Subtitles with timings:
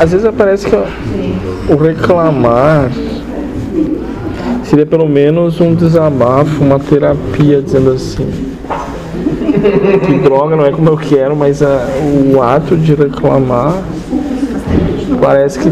[0.00, 2.90] às vezes parece que o reclamar
[4.64, 8.26] seria pelo menos um desabafo, uma terapia, dizendo assim.
[10.06, 11.86] Que droga, não é como eu quero, mas a,
[12.34, 13.74] o ato de reclamar
[15.20, 15.68] parece que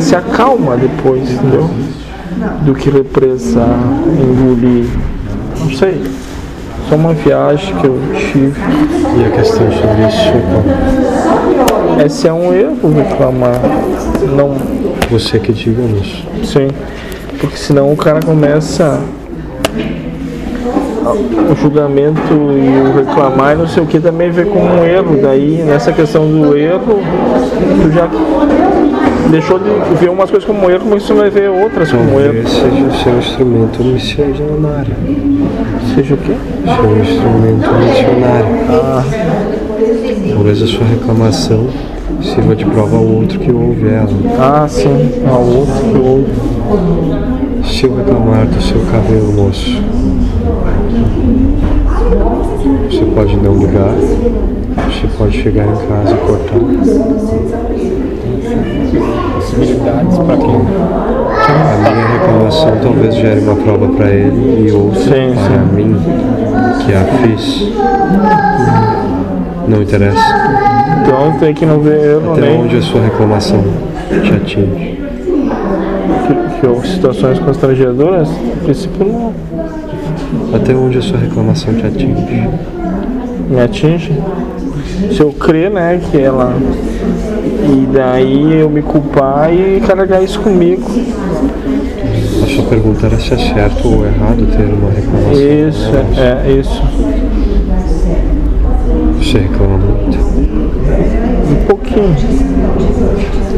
[0.00, 1.70] se acalma depois, entendeu?
[2.62, 3.78] Do que represar,
[4.20, 4.86] engolir.
[5.60, 6.02] Não sei.
[6.88, 7.96] Só uma viagem que eu
[8.32, 8.60] tive.
[9.18, 11.23] E a questão sobre isso?
[12.04, 13.60] Esse é um erro reclamar.
[14.36, 14.56] Não.
[15.10, 16.26] Você que diga isso.
[16.44, 16.68] Sim.
[17.38, 19.00] Porque senão o cara começa
[21.50, 25.18] o julgamento e o reclamar e não sei o que também vê como um erro.
[25.20, 27.00] Daí nessa questão do erro,
[27.82, 28.08] tu já
[29.30, 32.42] deixou de ver umas coisas como erro, mas você vai ver outras como erro.
[32.44, 34.94] Talvez seja o seu instrumento missionário.
[35.94, 36.34] Seja o quê?
[36.64, 38.46] Seu instrumento missionário.
[38.70, 39.04] Ah,
[40.32, 41.66] Talvez a sua reclamação
[42.22, 44.08] sirva de prova ao outro que ouve ela.
[44.38, 46.30] ah sim, ao outro que ouve.
[47.64, 49.82] Se eu reclamar do seu cabelo, moço,
[52.88, 53.94] você pode não ligar,
[54.86, 56.60] você pode chegar em casa e cortar.
[59.34, 65.34] Possibilidades para quem A minha reclamação talvez gere uma prova para ele e outra Sim,
[65.34, 65.74] para sim.
[65.74, 65.96] mim,
[66.84, 67.72] que a fiz.
[69.68, 70.18] Não interessa.
[71.02, 73.62] Então tem que não ver erro Até nem onde a sua reclamação
[74.22, 74.98] te atinge.
[76.26, 78.28] que, que houve situações constrangedoras.
[78.28, 79.32] No princípio não
[80.54, 82.48] Até onde a sua reclamação te atinge.
[83.48, 84.12] me atinge.
[85.12, 86.54] Se eu crer, né, que ela.
[87.66, 90.82] E daí eu me culpar e carregar isso comigo.
[92.42, 95.32] A sua pergunta era se é certo ou errado ter uma reclamação.
[95.32, 96.04] Isso, né?
[96.46, 96.82] é, é isso.
[99.34, 100.16] Você reclama muito.
[100.16, 102.14] Um pouquinho.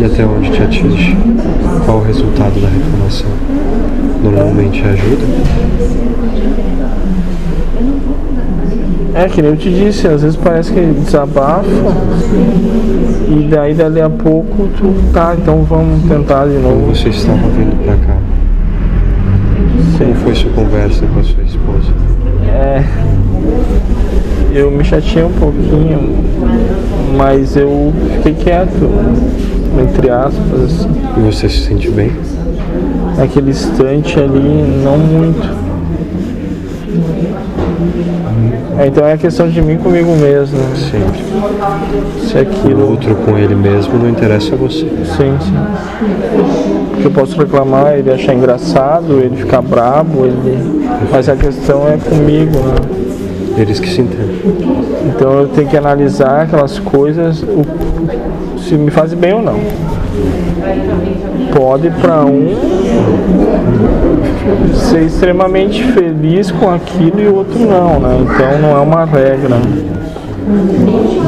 [0.00, 1.14] E até onde te atinge?
[1.84, 3.28] Qual o resultado da reclamação?
[4.24, 5.22] Normalmente ajuda?
[9.12, 11.68] É que nem eu te disse, às vezes parece que desabafa
[13.28, 16.86] e daí dali a pouco tu tá, então vamos tentar de novo.
[16.86, 18.16] você estava vindo pra cá,
[19.98, 21.92] como foi sua conversa com a sua esposa?
[22.48, 22.82] É,
[24.56, 26.24] eu me chateei um pouquinho,
[27.16, 28.88] mas eu fiquei quieto,
[29.82, 30.90] entre aspas, assim.
[31.16, 32.12] E você se sente bem?
[33.16, 35.66] Naquele instante ali, não muito.
[38.86, 40.74] Então é questão de mim comigo mesmo, né?
[40.76, 42.28] Sempre.
[42.28, 42.90] Se O aquilo.
[42.90, 44.86] outro com ele mesmo não interessa a você.
[45.04, 45.56] Sim, sim.
[46.90, 50.84] Porque eu posso reclamar, ele achar engraçado, ele ficar brabo, ele.
[51.10, 53.05] Mas a questão é comigo, né?
[53.56, 54.40] Eles que se entendem.
[55.06, 59.58] Então eu tenho que analisar aquelas coisas, o- se me fazem bem ou não.
[61.54, 62.54] Pode para um
[64.74, 68.18] ser extremamente feliz com aquilo e o outro não, né?
[68.20, 69.56] Então não é uma regra.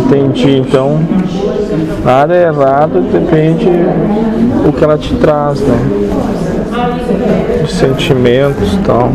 [0.07, 0.59] Entendi.
[0.59, 0.99] Então
[2.05, 3.67] nada é errado, depende
[4.65, 5.79] do que ela te traz, né?
[7.65, 9.11] De sentimentos e tal.